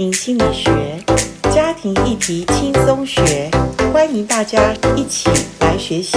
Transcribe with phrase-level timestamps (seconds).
[0.00, 0.98] 庭心理学，
[1.52, 3.50] 家庭议题轻松学，
[3.92, 5.28] 欢迎大家一起
[5.60, 6.16] 来学习。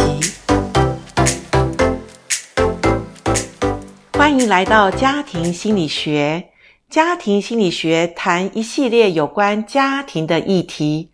[4.13, 6.51] 欢迎来到家庭心理学。
[6.89, 11.09] 家庭心理学谈一系列有关家庭的议题。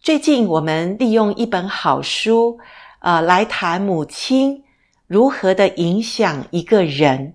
[0.00, 2.58] 最近我们利用一本好书，
[3.00, 4.64] 呃，来谈母亲
[5.06, 7.34] 如何的影响一个人。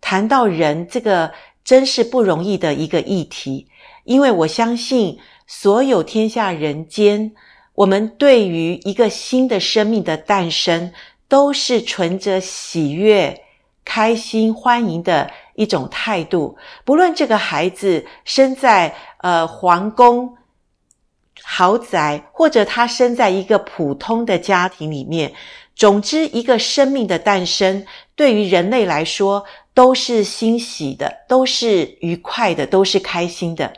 [0.00, 1.32] 谈到人，这个
[1.62, 3.68] 真是不容易的一个议题，
[4.04, 7.32] 因为我相信所有天下人间，
[7.74, 10.92] 我们对于一个新的生命的诞生，
[11.28, 13.42] 都是存着喜悦、
[13.84, 16.56] 开心、欢迎的一种态度。
[16.84, 20.36] 不论这个孩子生在呃皇宫、
[21.42, 25.32] 豪宅，或者他生在一个普通的家庭里面，
[25.74, 27.84] 总之，一个生命的诞生，
[28.14, 33.72] 对于人类来说，都是欣喜的，都是愉快的，都是开心的。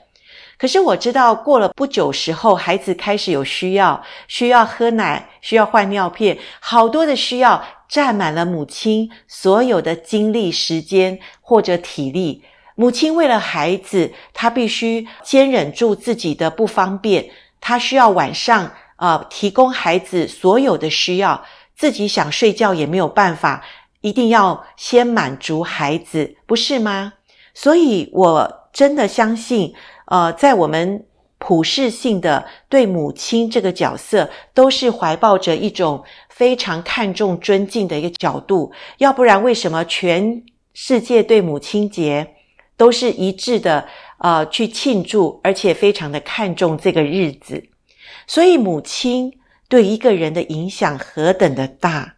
[0.59, 12.43] 可是我知道，过了不久时候，孩子开始有需要，需要喝奶，需要换尿片，好多的需要占满了母亲所有的精力、时间或者体力。
[12.75, 21.45] 母亲为了孩子，她必须坚忍住自己的不方便，她需要晚上呃提供孩子所有的需要，
[21.75, 23.63] 自己想睡觉也没有办法。
[24.03, 27.15] 一定要先满足孩子，不是吗？
[27.55, 29.75] 所以我真的相信，
[30.07, 31.07] 呃，在我们
[31.39, 38.73] 普世性的对母亲这个角色，都是怀抱着一种非常看重、尊敬的一个角度。
[38.99, 42.35] 要不然，为什么全世界对母亲节
[42.77, 43.87] 都是一致的，
[44.19, 47.69] 呃，去庆祝，而且非常的看重这个日子？
[48.27, 52.15] 所以，母亲对一个人的影响何等的大。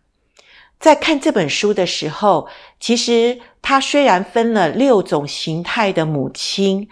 [0.79, 6.89] 在看这本书的时候，其实它虽然分了六种形态的母亲，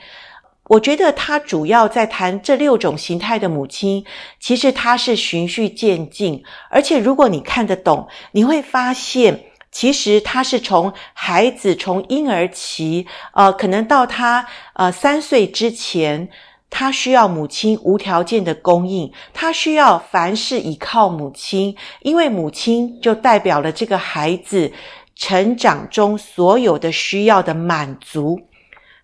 [0.68, 4.04] 我觉得他主要在谈这六种形态的母亲，
[4.40, 16.28] 其实他是循序渐进，而且如果你看得懂，你会发现，其实他是从孩子从婴儿期，呃，可能到他呃三岁之前。
[16.68, 24.70] 他需要母亲无条件的供应，他需要凡事依靠母亲，因为母亲就代表了这个孩子
[25.14, 28.40] 成长中所有的需要的满足。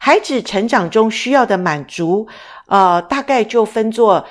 [0.04, 2.26] 孩子成长中需要的满足，
[2.66, 4.26] 呃，大概就分作。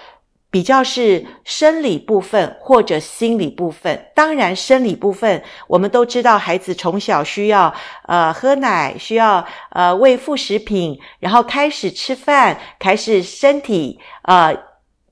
[0.50, 7.74] 比较是生理部分或者心理部分，当然生理部分我们都知道，孩子从小需要
[8.06, 14.54] 呃喝奶，需要呃喂副食品，然后开始吃饭，开始身体呃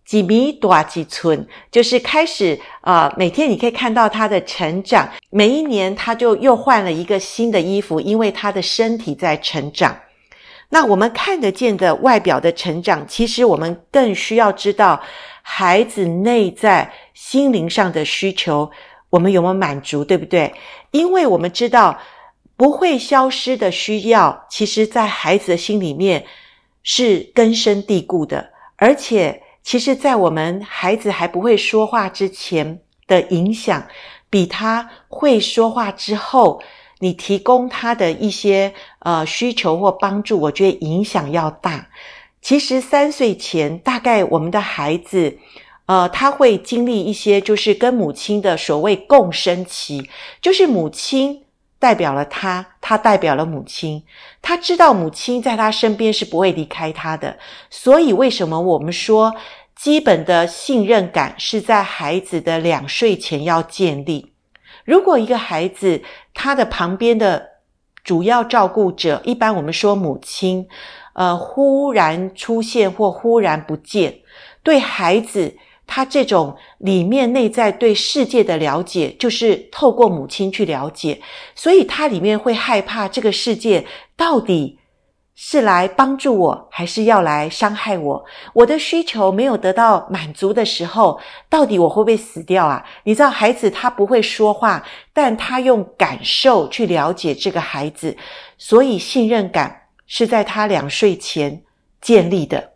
[0.03, 9.97] 几米多几寸，就是开始呃每天你可以看到他的成长，每一年他就又换了一个新的衣服，因为他的身体在成长。
[10.71, 15.01] 那我们看得见的外表的成长，其实我们更需要知道
[15.41, 18.69] 孩子内在心灵上的需求，
[19.09, 20.53] 我们有没有满足，对不对？
[20.91, 21.99] 因为我们知道
[22.55, 26.23] 不会消失的需要，其实在孩子的心里面
[26.83, 33.87] 是根深蒂固的，而且其实在我们孩子还不会说话之前的影响，
[34.29, 36.61] 比他会说话之后。
[36.99, 41.87] 你提供他的一些呃需求或帮助，我觉得影响要大。
[42.41, 45.37] 其实三岁前，大概我们的孩子，
[45.87, 50.09] 呃，他会经历一些就是跟母亲的所谓共生期，
[50.41, 51.43] 就是母亲
[51.79, 54.03] 代表了他，他代表了母亲，
[54.41, 57.37] 他知道母亲在他身边是不会离开他的。
[57.69, 59.35] 所以为什么我们说
[59.75, 64.31] 基本的信任感是在孩子的两岁前要建立？
[64.89, 66.01] 如果一个孩子
[66.33, 67.47] 他的旁边的
[68.03, 70.67] 主要照顾者，一般我们说母亲，
[71.13, 74.21] 呃，忽然出现或忽然不见，
[74.63, 75.55] 对孩子
[75.85, 81.21] 他这种里面内在对世界的了解，就是透过母亲去了解，
[81.53, 83.85] 所以他里面会害怕这个世界
[84.17, 84.78] 到底。
[85.41, 88.25] 是来帮助我，还是要来伤害我？
[88.53, 92.85] 我的需求没有得到满足的时候，到底我会不会死掉啊？
[93.05, 98.17] 你知道，孩子他不会说话，但他用感受去了解这个孩子，
[98.57, 101.63] 所以信任感是在他两岁前
[102.01, 102.73] 建立的。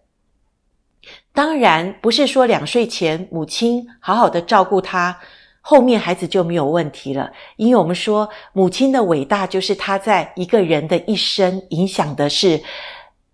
[1.33, 5.19] 当然，不是说两岁前母亲好好的照顾他。
[5.65, 12.61] 后面孩子就没有问题了，因为我们说母亲的伟大，就是她在一个人的一生影响的是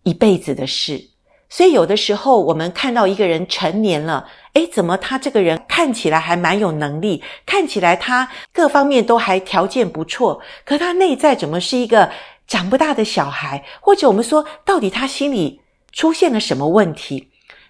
[0.04, 1.04] 一辈子的事。
[1.50, 12.08] 所以有的时候我们看到一个人成年了，诶，怎么他这个人看起来还蛮有能力，看起来他各方面都还条件不错，可他内在怎么是一个
[12.48, 13.66] 长不大的小孩？
[13.82, 15.60] 或者我们说，到底他心里
[15.92, 17.28] 出现了什么问题？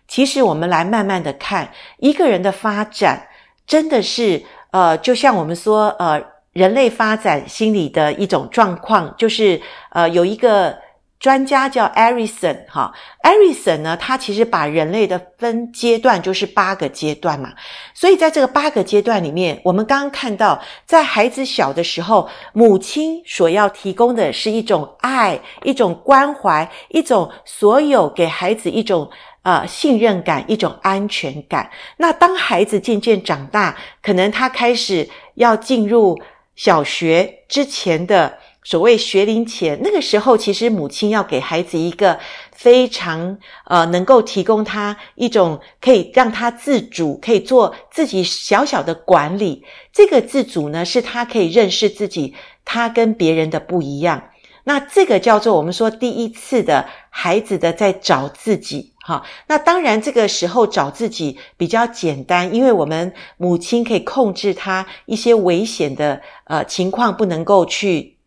[0.10, 3.29] 其实我们来慢慢的看一个人的发展，
[3.69, 6.21] 真的是呃，就像我们说呃，
[6.51, 9.62] 人类发展心理的一种状况，就是
[9.92, 10.77] 呃，有一个。
[11.19, 12.94] 专家叫 Erikson 哈
[13.24, 17.51] ，Erikson 呢，他其实把人类的分阶段就是八个阶段嘛，
[17.94, 29.10] 所以在这个八个阶段里面，我们刚刚看到，在孩子小的时候，母亲所要提供的是一种爱、一种关怀、一种所有给孩子一种
[29.44, 31.70] 呃信任感、一种安全感。
[31.98, 36.20] 那当孩子渐渐长大，可能他开始要进入
[36.56, 38.40] 小学之前的。
[38.62, 42.20] 所谓学龄前，那个时候，其实母亲要给孩子一个
[42.52, 49.64] 非常呃，能够提供他一种可以让他自主，可以做自己小小的管理。
[49.92, 54.30] 这个自主呢，是他可以认识自己，他跟别人的不一样。
[54.66, 59.26] 那这个叫做我们说第一次的孩子的在找自己，好。
[59.48, 68.19] 那当然，这个时候找自己比较简单，因为我们母亲可以控制他一些危险的呃情况，不能够去。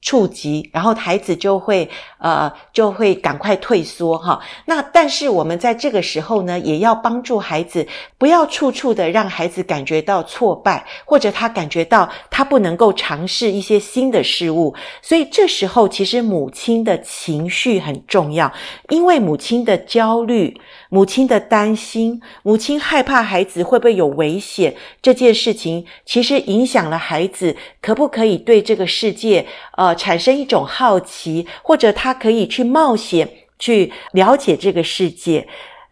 [0.00, 4.40] 触及，然后孩子就会呃就会赶快退缩哈。
[4.66, 7.86] 那但是我们在这个时候呢，也要帮助孩子，
[8.16, 14.74] 不要处处的让孩子感觉到挫败，或者他感觉到他不能够尝试一些新的事物。
[15.02, 18.52] 所以这时候其实母亲的情绪很重要，
[18.90, 29.46] 因为母亲的焦虑、母亲的担心、母亲害怕孩子会不会有危险，这件事情其实影响了孩子可不可以对这个世界
[29.76, 29.94] 呃。
[29.98, 35.46] 产生一种好奇，或者他可以去冒险，去了解这个世界。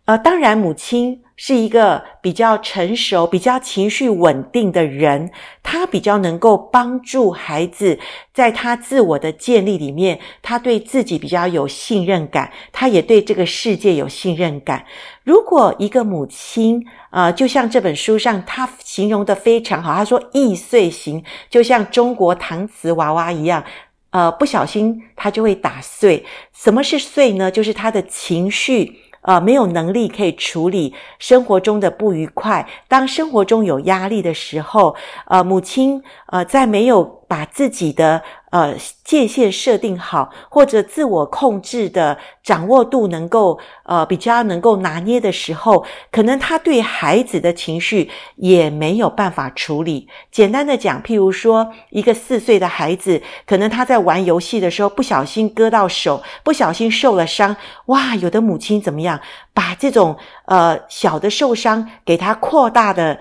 [0.05, 5.31] 呃，当然，母亲是一个比较成熟、比较情绪稳定的人，
[5.63, 7.99] 他比较能够帮助孩子
[8.33, 14.87] 在他自我的建立里面，他对自己比较有信任感，他也对这个世界有信任感。
[15.25, 23.63] 如果一个母亲，呃，就像这本书上他形容得非常好，他说易碎型，就像中国搪瓷娃娃一样。
[24.11, 26.25] 呃，不小心他就会打碎。
[26.55, 27.51] 什么是碎呢？
[27.51, 32.67] 就是他的情绪，呃，没有能力可以处理生活中的不愉快。
[32.89, 34.95] 当生活中有压力的时候，
[35.27, 38.23] 呃，母亲，呃，在没有把自己的。
[38.51, 38.75] 呃，
[39.05, 50.09] 界限设定好，或者自我控制的掌握度能够呃比较能够拿捏的时候，可能他对孩子的情绪也没有办法处理。
[50.31, 57.55] 简单的讲，譬如说，一个四岁的孩子，可能他在玩游戏的时候不小心割到手，不小心受了伤，
[57.87, 58.15] 哇！
[58.15, 59.21] 有的母亲怎么样，
[59.53, 63.19] 把这种呃小的受伤给他扩大的，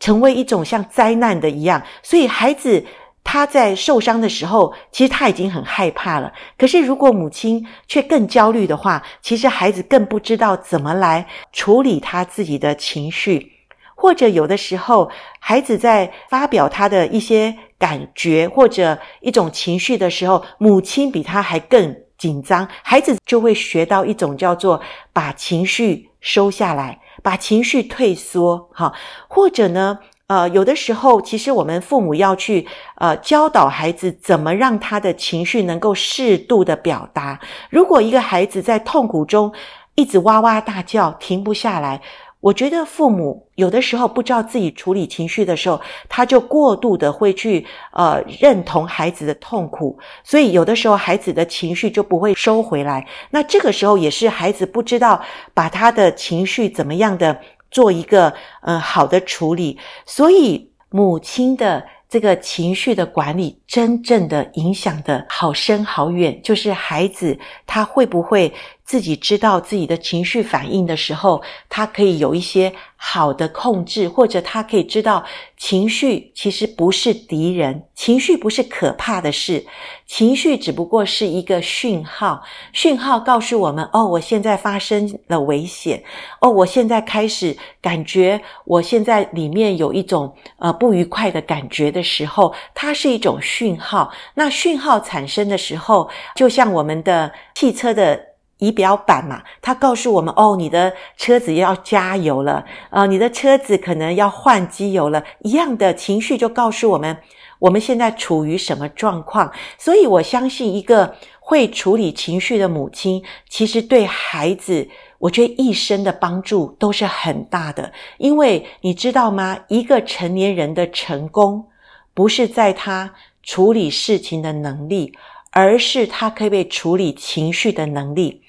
[0.00, 2.84] 成为一种像灾难的一样，所以孩子。
[3.26, 6.32] 他在受伤的时候，其实他已经很害怕了。
[6.56, 13.52] 可是，如果母亲却更焦虑的话，其实孩子更不知道怎么来处理他自己的情绪。
[13.96, 24.80] 或者有的时候，孩子在发表他的一些感觉或者一种情绪的时候，母亲比他还更紧张，孩子就会学到一种叫做
[25.12, 28.92] 把情绪收下来，把情绪退缩，哈，
[29.28, 37.38] 或者呢，呃，有的时候，其实我们父母要去呃教导孩子怎么让他的情绪能够适度的表达。
[37.70, 39.52] 如果一个孩子在痛苦中
[39.94, 42.00] 一直哇哇大叫，停不下来，
[42.40, 53.06] 我觉得父母有的时候不知道自己处理情绪的时候，他就过度的会去呃认同孩子的痛苦，所以有的时候孩子的情绪就不会收回来。
[53.30, 55.22] 那这个时候也是孩子不知道
[55.54, 57.40] 把他的情绪怎么样的。
[57.70, 58.32] 做一个
[58.62, 68.52] 呃好的处理，所以母亲的这个情绪的管理，真正的影响的好深好远，就是孩子他会不会
[68.86, 72.72] 自己知道自己的情绪反应的时候，他可以有一些。
[72.98, 75.22] 好的控制，或者他可以知道
[75.58, 79.64] 情绪其实不是敌人，情绪不是可怕的事，
[80.06, 86.02] 情绪只不过是一个讯号，讯号告诉我们：哦，我现在发生了危险，
[86.40, 94.10] 哦，我现在开始感觉我现在里面有一种呃不愉快的感觉的时候，它是一种讯号。
[94.34, 98.18] 那讯号产生的时候，就像我们的汽车的。
[98.58, 107.16] 仪表板嘛，它告诉我们哦，你的车子要加油了，呃，你的车子可能要换机油了，一样的情绪就告诉我们，
[107.58, 109.52] 我们现在处于什么状况。
[109.76, 117.92] 所以我相信，一个会处理情绪的母亲，其实对孩子，我觉得一生的帮助都是很大的。
[118.16, 119.58] 因为你知道吗？
[119.68, 121.66] 一个成年人的成功，
[122.14, 125.12] 不是在他处理事情的能力，
[125.50, 128.42] 而是他可以被处理情绪的能力。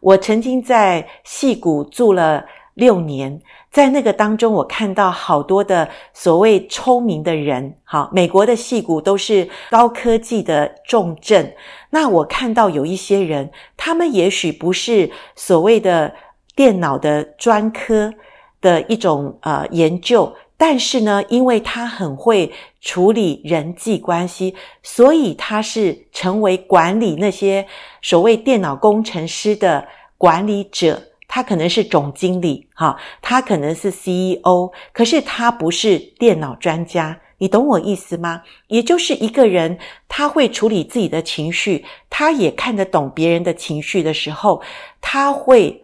[0.00, 3.40] 我曾经在矽谷住了六年，
[3.70, 7.76] 在那个当中，我看到好多的所谓聪明的人。
[7.84, 11.54] 好，美国的矽谷都是高科技的重镇。
[11.90, 16.14] 那我看到有一些人，他们也许不是所谓的
[16.56, 18.12] 电脑的专科
[18.60, 20.32] 的一种呃研究。
[20.62, 22.52] 但是呢，因为他很会
[22.82, 27.66] 处理人际关系，所以他是成为管理那些
[28.02, 29.88] 所谓电脑工程师的
[30.18, 31.02] 管理者。
[31.26, 37.18] 他可能是总经理，哈，他可能是 CEO，可是他不是电脑专家。
[37.38, 38.42] 你懂我意思吗？
[38.66, 44.60] 也就是一个人，他会处理自己的情绪，他也看得懂别人的情绪的时候，
[45.00, 45.82] 他会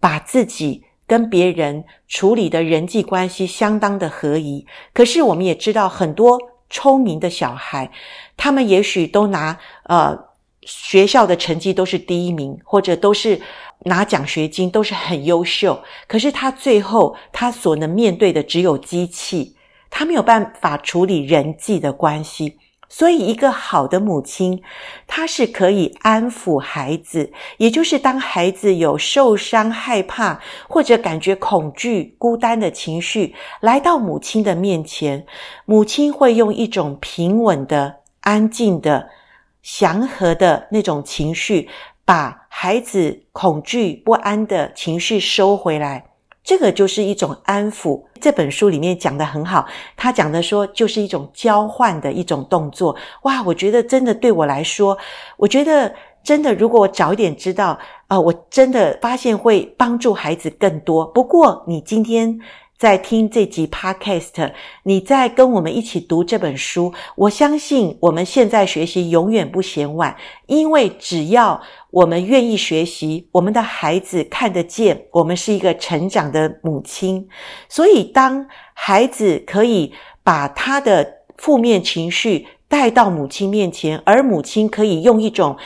[0.00, 0.82] 把自己。
[1.06, 6.38] 跟别人处理的人际关系相当的合宜，可是我们也知道很多
[6.70, 7.90] 聪明的小孩，
[8.36, 10.18] 他们也许都拿呃
[10.62, 13.40] 学校的成绩都是第一名，或者都是
[13.80, 15.82] 拿奖学金，都是很优秀。
[16.08, 19.54] 可是他最后他所能面对的只有机器，
[19.90, 22.58] 他没有办法处理人际的关系。
[22.96, 24.62] 所以，一个好的母亲，
[25.08, 35.26] 她是可以安抚孩子，也就是当孩子有受伤、害怕或者感觉恐惧、孤单的情绪来到母亲的面前，
[35.64, 39.08] 母亲会用一种平稳的、安静的、
[39.60, 41.68] 祥和的那种情绪，
[42.04, 46.13] 把孩子恐惧不安的情绪收回来。
[46.44, 48.04] 这个就是一种安抚。
[48.20, 52.94] 这本书里面讲得很好，他讲的说就是一种交换的一种动作。
[53.22, 54.96] 哇，我觉得真的对我来说，
[55.38, 61.04] 我觉得真的，如果我早一点知道，呃，我真的发现会帮助孩子更多。
[61.06, 62.38] 不过你今天。
[62.76, 64.52] 在听这集 Podcast，
[64.82, 66.92] 你在跟我们一起读这本书。
[67.14, 70.14] 我相信我们现在学习永远不嫌晚，
[70.46, 77.26] 因为只要我们愿意学习，我们的孩子看得见我们是一个成长的母亲。
[77.68, 85.56] 所以，当孩子可以把他的负面情绪带到母亲面前，而母亲可以用一种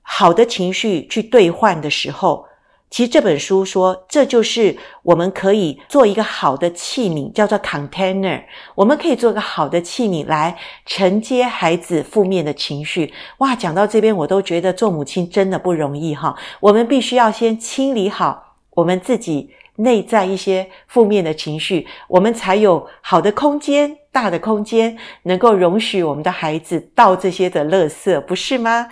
[0.00, 2.46] 好的情绪去兑换的时候。
[2.88, 8.42] 其实这本书说，这就是我们可以做一个好的器皿，叫做 container。
[8.74, 13.12] 我们可以做一个好的器皿来承接孩子负面的情绪。
[13.38, 16.34] 哇，讲到这边，我都觉得做母亲真的不容易哈。
[16.60, 28.88] 我们必须要先清理好我们自己内在一些负面的情绪，我们才有好的空间、大的空间，能够容许我们的孩子倒这些的垃圾，不是吗？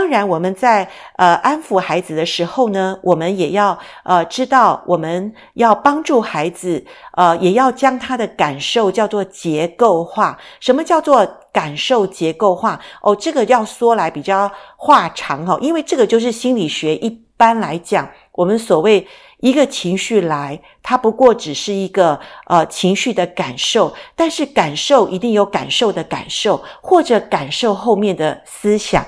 [0.00, 6.82] 当然，我们在呃安抚孩子的时候呢，我们也要呃知道，我们要帮助孩子，
[7.18, 10.38] 呃，也要将他的感受叫做结构化。
[10.58, 12.80] 什么叫做感受结构化？
[13.02, 19.06] 哦，这个要说来比较话长哦，因为这个就是心理学一般来讲，我们所谓
[19.40, 29.04] 一个情绪来，它不过只是一个呃情绪的感受，但是感受一定有感受的感受，或者感受后面的思想。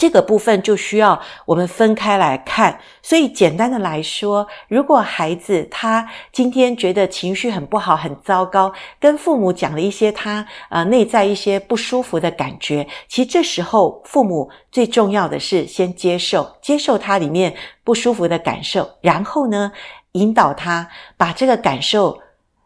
[0.00, 17.54] 这个部分就需要我们分开来看，所以简单的来说，如果孩子他今天觉得情绪很不好、很糟糕，跟父母讲了一些他呃内在一些不舒服的感觉，其实这时候父母最重要的是先接受，接受他里面
[17.84, 19.70] 不舒服的感受，然后呢，
[20.12, 20.88] 引导他
[21.18, 22.18] 把这个感受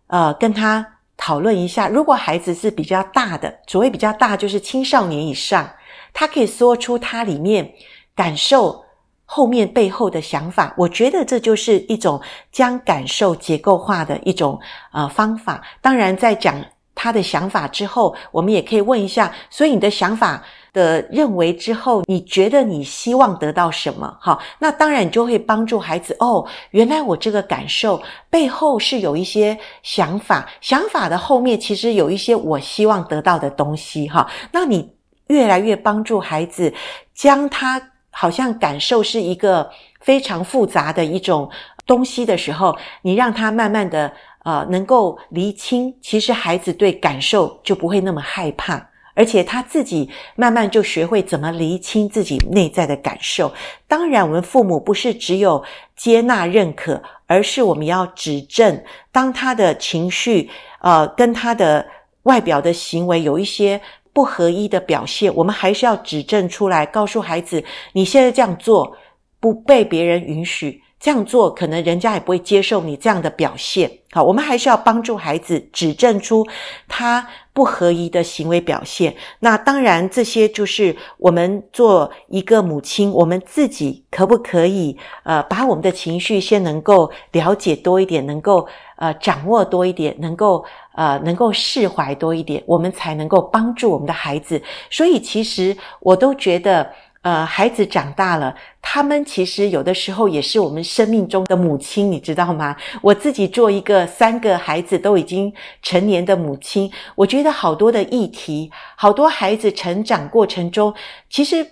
[0.07, 0.87] 呃跟他
[1.17, 1.89] 讨论一下。
[1.89, 5.69] 如果孩子是比较大的，所谓比较大就是青少年以上。
[6.15, 7.71] 他可以说出他里面
[8.15, 8.83] 感受
[9.27, 12.21] 后面背后的想法，我觉得这就是一种
[12.53, 14.59] 将感受结构化的一种
[14.93, 15.61] 呃方法。
[15.83, 16.55] 当然，在讲
[16.95, 20.41] 他的想法之后，我们也可以问一下：所以你的想法
[20.73, 24.17] 的认为之后，你觉得你希望得到什么？
[24.21, 26.47] 好，那当然你就会帮助孩子哦。
[26.71, 34.07] 原来我这个感受背后是有一些想法，想法的后面其实有一些我希望得到的东西。
[34.07, 34.94] 哈，那你。
[35.29, 36.73] 越来越帮助孩子，
[37.15, 41.51] 将他好像感受是一个非常复杂的一种
[41.87, 44.13] 东西的时候，你让他慢慢的
[44.45, 53.53] 呃能够厘清，其实孩子对感受就不会那么害怕，而且他自己慢慢就学会怎么厘清自己内在的感受。
[53.89, 55.65] 当然，我们父母不是只有
[55.97, 60.51] 接纳认可，而是我们要指正，当他的情绪
[60.81, 61.87] 呃跟他的
[62.25, 63.81] 外表的行为有一些。
[64.15, 68.97] 不合一的表现，我们还是要指正出来，告诉孩子，你现在这样做
[69.41, 73.91] 不被别人允许，这样做可能人家也不会接受你这样的表现。
[74.11, 76.47] 好，我们还是要帮助孩子指正出
[76.89, 79.15] 他不合宜的行为表现。
[79.41, 94.63] 那当然，这些就是我们做一个母亲，我们自己可不可以呃，把我们的情绪先能够了解多一点，能够呃掌握多一点，能够呃能够释怀多一点，我们才能够帮助我们的孩子。
[94.89, 96.91] 所以，其实我都觉得。
[97.25, 102.77] 呃，孩子长大了，他们其实有的时候也是我们生命中的母亲，你知道吗？
[103.01, 105.51] 我自己做一个三个孩子都已经
[105.81, 110.93] 成年的母亲，我觉得好多的议题，好多孩子成长过程中，
[111.31, 111.67] 其实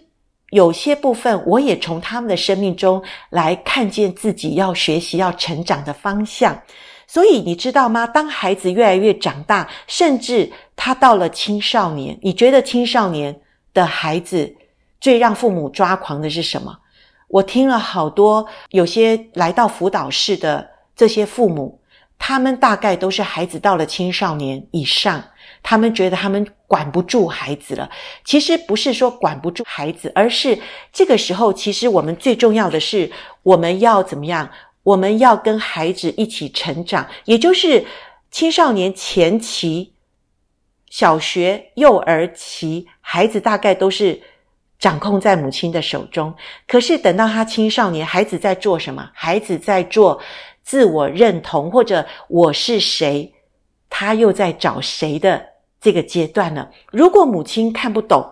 [0.52, 6.58] 有些部分我也从他们的生命中来看见自己要学习、要成长的方向。
[7.06, 8.06] 所以你知道吗？
[8.06, 13.38] 当孩子越来越长大，甚至他到了青少年，你觉得青少年
[13.74, 14.56] 的孩子，
[15.02, 16.78] 最让父母抓狂的是什么？
[17.26, 21.80] 我听了好多，有些来到辅导室的这些父母，
[22.20, 25.20] 他们大概都是孩子到了青少年以上，
[25.60, 27.90] 他们觉得他们管不住孩子了。
[28.24, 30.56] 其实不是说管不住孩子，而是
[30.92, 33.10] 这个时候，其实我们最重要的是，
[33.42, 34.48] 我们要怎么样？
[34.84, 37.84] 我们要跟孩子一起成长，也就是
[38.30, 39.94] 青少年前期、
[40.90, 44.22] 小学、幼儿期，孩子大概都是。
[44.82, 46.34] 掌控在母亲的手中，
[46.66, 49.08] 可是等到他青少年，孩子在做什么？
[49.14, 50.20] 孩子在做
[50.64, 53.32] 自我认同，或者我是谁？
[53.88, 55.40] 他又在找谁的
[55.80, 56.66] 这个阶段呢？
[56.90, 58.28] 如果母亲看不懂，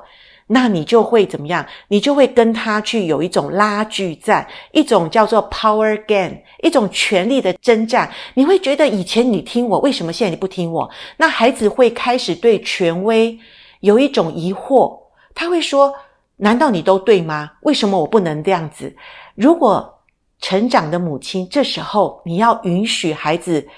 [0.48, 1.64] 那你就会怎么样？
[1.86, 8.10] 你就会跟他去有一种拉锯战，一种叫做 power game，一种权力的征战。
[8.34, 10.90] 你会觉得以前你听我，为什么现在你不听我？
[11.16, 13.38] 那孩子会开始对权威
[13.78, 14.98] 有一种疑惑，
[15.32, 15.94] 他会说。
[16.40, 17.52] 难道你都对吗？
[17.62, 18.94] 为什么我不能这样子？
[19.34, 20.02] 如果
[20.40, 23.68] 成长的母亲，这时候你要允许孩子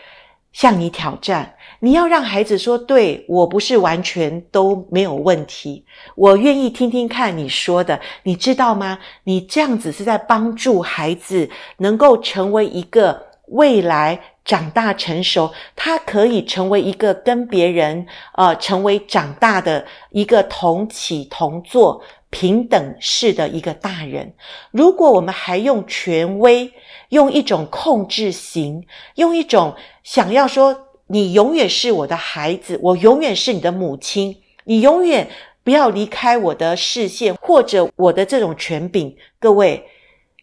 [0.52, 8.98] 向你挑战，你要让孩子说：“对，我不是完全都没有问题，我愿意听听看你说的。”你知道吗？
[9.24, 22.00] 你这样子是在帮助孩子能够成为一个未来长大成熟，他可以成为一个跟别人呃成为长大的一个同起同坐。
[22.32, 24.32] 平等式的一个大人，
[24.70, 26.72] 如果我们还用权威，
[27.10, 35.28] 用一种控制型，用一种想要说你永远是我的孩子，我永远是你的母亲，你永远
[35.62, 39.84] 不要离开我的视线，或者我的这种权柄，各位，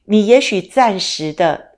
[0.05, 1.71] 你也许暂时的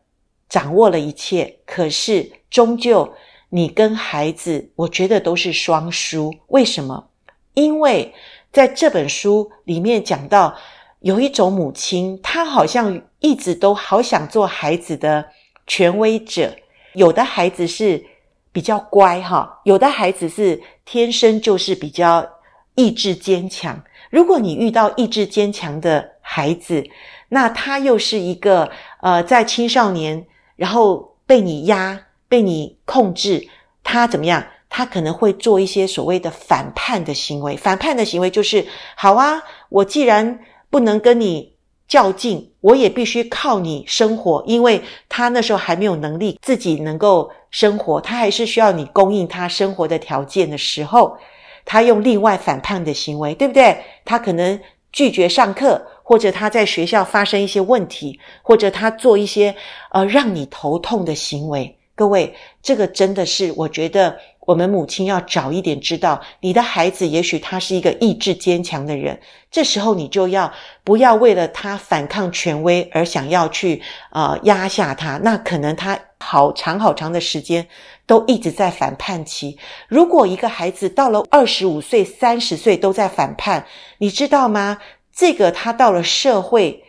[0.49, 3.13] 掌握了一切，可是终究
[3.47, 6.33] 你跟孩子，我觉得都是双输。
[6.47, 7.07] 为什么？
[7.53, 8.13] 因为。
[8.51, 10.55] 在这本书里面讲到，
[10.99, 15.25] 有一种母亲，她好像一直都好想做孩子的
[15.65, 16.53] 权威者。
[16.93, 18.03] 有的孩子是
[18.51, 22.29] 比较乖哈，有的孩子是天生就是比较
[22.75, 23.81] 意志坚强。
[24.09, 26.83] 如果你遇到意志坚强的孩子，
[27.29, 30.25] 那他又是一个呃，在青少年，
[30.57, 33.47] 然后被你压、被你控制，
[33.81, 34.45] 他怎么样？
[34.73, 41.53] 他可能会做一些所谓的反叛的行为，反叛的行为就是：好啊，我既然不能跟你
[41.89, 44.41] 较劲，我也必须靠你生活。
[44.47, 51.17] 因为他那时候还没有能力自己能够生活，他还是需要你供应他生活的条件的时候，
[51.65, 53.77] 他用另外反叛的行为，对不对？
[54.05, 54.57] 他可能
[54.93, 59.53] 拒绝上课，或者他在学校发生一些问题，或者他做一些
[59.91, 61.77] 呃让你头痛的行为。
[61.93, 64.17] 各位，这个真的是我觉得。
[64.47, 69.19] 我们母亲要早一点知道，你的孩子也许他是一个意志坚强的人，
[69.51, 70.51] 这时候你就要
[70.83, 77.67] 不要为了他反抗权威而想要去呃压下他，那可能他好长好长的时间
[78.07, 79.57] 都一直在反叛期。
[79.87, 83.67] 如果一个孩子到了二十五岁、三十岁都在反叛，
[83.99, 84.79] 你知道吗？
[85.13, 86.83] 这个他到了社会，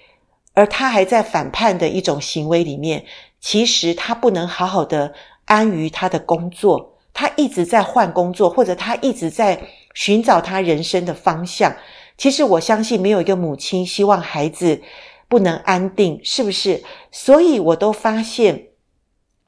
[0.54, 3.04] 而他还在反叛的一种行为里面，
[3.40, 5.12] 其实他不能好好的
[5.44, 6.91] 安于他的工作。
[7.14, 9.60] 他一直在换工作，或者他一直在
[9.94, 11.74] 寻找他人生的方向。
[12.16, 14.80] 其实我相信，没有一个母亲希望孩子
[15.28, 16.82] 不能安定，是不是？
[17.10, 18.68] 所以我都发现，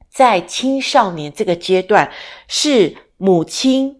[0.09, 2.11] 在青少年这个阶段，
[2.47, 3.99] 是母亲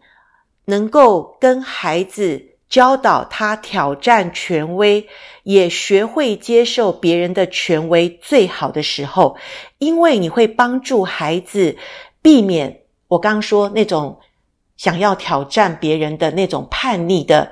[0.66, 5.08] 能够跟孩子教导他挑战权威，
[5.44, 9.38] 也学会接受别人的权威最好的时候，
[9.78, 11.78] 因为你会帮助孩子
[12.22, 12.82] 避免。
[13.08, 14.20] 我刚刚说那种
[14.78, 17.52] 想要挑战别人的那种叛逆的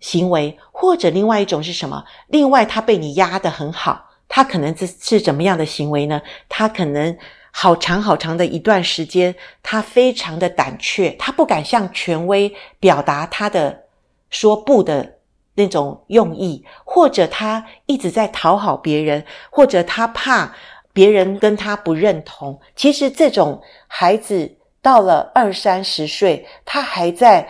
[0.00, 2.04] 行为，或者另外一种是什么？
[2.28, 6.22] 另外，他被你压得很好，他可能是是怎么样的行为呢？
[6.48, 7.16] 他可能
[7.50, 13.84] 好长好长的一段时间，他非常的胆怯，他不敢向权威表达他的
[14.28, 15.18] 说不的
[15.54, 20.54] 那种用意，或者他一直在讨好别人，或者他怕
[20.94, 22.58] 别人跟他不认同。
[22.74, 27.46] 其实这种孩子到了二三十岁，他还在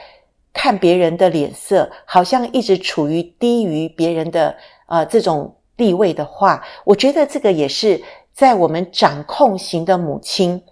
[0.53, 4.57] 看别人的脸色，好像一直处于低于别人的
[4.89, 5.57] 呃这种。
[5.77, 8.01] 地位的话，我觉得这个也是
[8.33, 10.63] 在我们掌控型的母亲，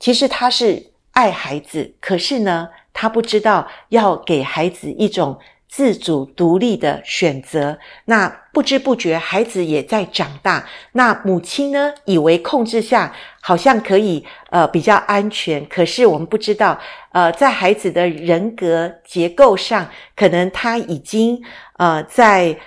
[0.00, 5.38] 其实她是爱孩子，可是呢，她不知道要给孩子一种
[5.76, 7.78] 自主独立的选择。
[8.06, 10.66] 那不知不觉，孩子也在长大。
[10.92, 16.80] 那母亲呢，以为控制下好像可以呃比较安全，可是我们不知道，
[17.12, 21.42] 呃，在孩子的人格结构上，可能他已经
[21.76, 22.58] 呃在。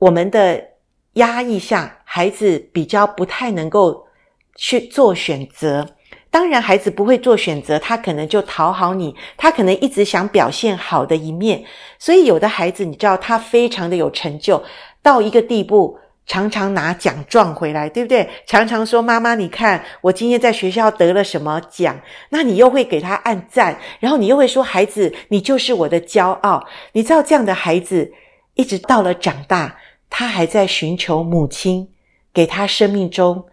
[0.00, 0.64] 我们的
[1.12, 4.08] 压抑下，孩子比较不太能够
[4.56, 5.86] 去做选择。
[6.30, 11.64] 当然，孩子不会做选择，他可能就讨好你，他可能一直想表现好的一面。
[11.98, 14.62] 所以，有的孩子，你知道，他非常的有成就，
[15.02, 18.28] 到一个地步，常常拿奖状回来，对不对？
[18.46, 28.12] 常常说：“妈妈，你看，我今天在学校得了什么奖？”那你又会给他按赞，然后你又会说：“孩子，你就是我的骄傲。”你知道，这样的孩子
[28.54, 29.76] 一直到了长大。
[30.08, 31.88] 他还在寻求母亲
[32.34, 33.44] 给他生命中，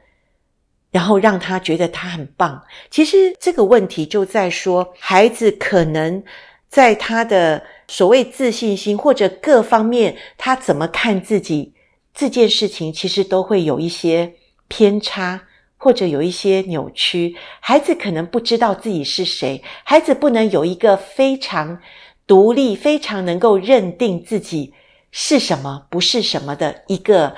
[0.91, 2.61] 然后让他觉得他很棒。
[2.89, 6.23] 其实这个问题就在说，孩子可能
[6.69, 11.73] 在他的所谓自信心或者各方面，他怎么看自己
[12.13, 14.33] 这件事情，其实都会有一些
[14.67, 15.41] 偏差，
[15.77, 17.35] 或者有一些扭曲。
[17.59, 21.79] 孩子可能不知道自己是谁，孩子不能有一个非常
[22.25, 24.73] 独立、非常能够认定自己。
[25.09, 27.33] 是什么，不是什么的一个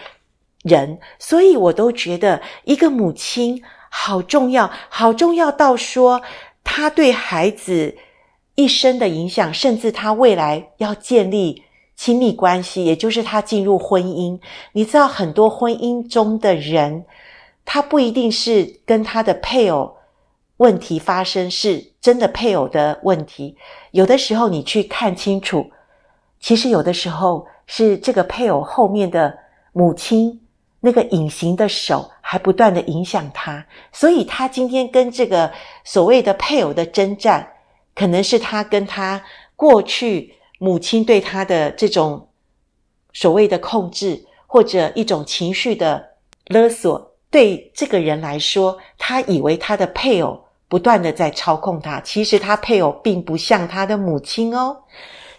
[0.69, 6.21] 人，所以我都觉得一个母亲好重要，好重要到说
[6.63, 7.97] 他对孩子
[8.55, 11.63] 一生的影响，甚至他未来要建立
[11.95, 14.39] 亲密关系，也就是他进入婚姻。
[14.73, 17.03] 你知道，很多婚姻中的人，
[17.65, 19.97] 他不一定是跟他的配偶
[20.57, 23.57] 问题发生，是真的配偶的问题。
[23.91, 25.71] 有的时候，你去看清楚，
[26.39, 27.47] 其实有的时候。
[27.71, 29.37] 是这个配偶后面的
[29.73, 30.41] 母亲，
[30.81, 35.51] 那个隐形的手还不断的影响他，所以他今天跟这个
[35.83, 37.51] 所谓的配偶的征战，
[37.93, 39.21] 可能是他跟他
[39.55, 42.29] 过去母亲对他的这种
[43.13, 46.11] 所谓的控制，或者一种情绪的
[46.47, 47.07] 勒索。
[47.31, 54.75] 对这个人来说，他以为他的配偶不断的在操控他，其实他配偶并不像他的母亲哦。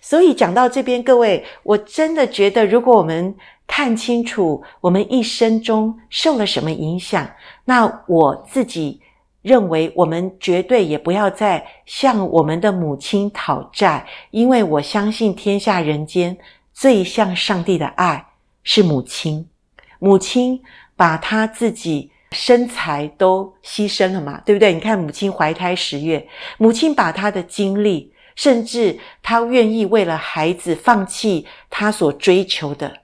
[0.00, 3.34] 所以讲到这边，各位，我真的觉得，如果我们
[3.72, 7.30] 看清楚我们一生中受了什么影响，
[7.64, 9.00] 那我自己
[9.42, 16.36] 认为，我们绝对也不要再向我们的母亲讨债，因为我相信天下人间
[16.74, 18.26] 最像上帝的爱
[18.64, 19.46] 是母亲。
[20.00, 20.60] 母亲
[20.96, 24.74] 把她自己身材都牺牲了嘛，对不对？
[24.74, 26.26] 你看母亲怀胎十月，
[26.58, 28.12] 母亲把她的精力。
[28.36, 32.96] 甚至她愿意为了孩子放弃她所追求的。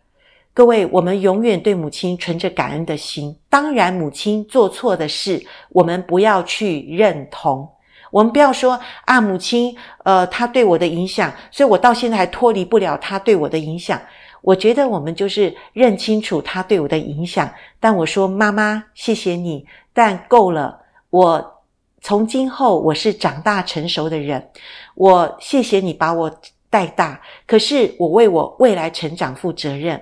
[0.57, 3.37] 各位，我们永远对母亲存着感恩的心。
[3.51, 7.69] 当然，母亲做错的事，我们不要去认同。
[8.11, 14.01] 我们不要说啊，母亲，呃，她对我的影响，所以我到现在还脱离不了她对我的影响。
[14.41, 17.53] 我觉得我们就是认清楚她对我的影响。
[17.79, 20.81] 但我说，妈妈，谢谢你，但够了。
[21.11, 21.53] 我。
[22.01, 24.51] 从今后我是长大成熟的人，
[24.95, 26.33] 我谢谢你把我
[26.71, 30.01] 带大，可是我为我未来成长负责任，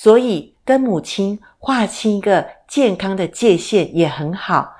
[0.00, 4.76] 所以跟母亲划清一个健康的界限也很好。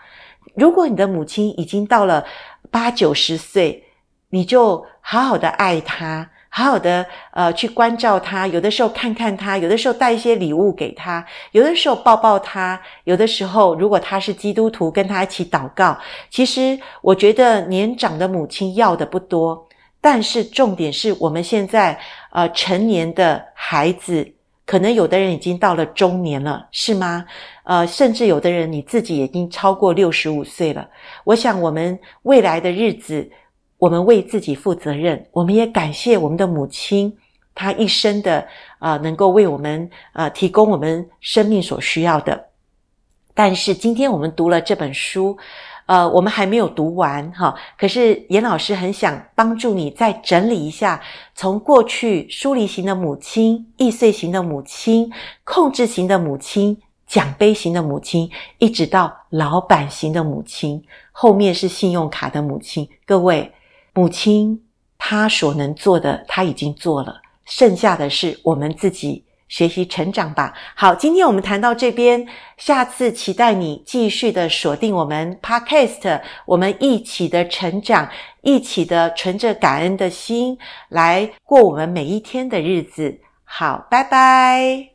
[0.55, 2.25] 如果你的母亲已经到了
[2.71, 3.83] 八九十岁，
[4.29, 6.31] 你就好好的爱她。
[6.51, 15.99] 好好的，呃，去关照她，有的时候看看她，有的时候带一些礼物给她，有的时候抱抱她，有的时候如果她是基督徒，跟她一起祷告。
[16.31, 19.69] 其实我觉得年长的母亲要的不多，
[20.01, 21.99] 但是重点是我们现在
[22.31, 24.33] 呃成年的孩子，
[24.69, 27.25] 可能有的人已经到了中年了，是吗？
[27.65, 30.87] 呃，甚至有的人你自己已经超过六十五岁了。
[31.25, 33.31] 我想我们未来的日子。
[33.79, 37.17] 我们为自己负责任，我们也感谢我们的母亲，
[37.55, 38.41] 她一生的
[38.81, 42.47] 啊、呃，能够为我们啊、呃、提供我们生命所需要的。
[43.35, 45.39] 但是今天我们读了这本书，
[45.89, 47.55] 呃，我们还没有读完哈。
[47.79, 51.01] 可是严老师很想帮助你再整理一下，
[51.35, 55.11] 从过去疏离型的母亲、易碎型的母亲、
[55.45, 62.87] 控制型的母亲、奖杯型的母亲，一直到老板型的母亲，后面是信用卡的母亲。
[63.07, 63.51] 各位，
[63.95, 64.63] 母亲
[64.99, 69.25] 她所能做的，她已经做了，剩下的是我们自己。
[69.49, 70.55] 学习成长吧。
[70.75, 78.09] 好，今天我们谈到这边，下次期待你继续的锁定我们 Podcast，我们一起的成长，
[78.43, 80.59] 一起的存着感恩的心
[80.89, 83.21] 来过我们每一天的日子。
[83.45, 84.91] 好，拜拜。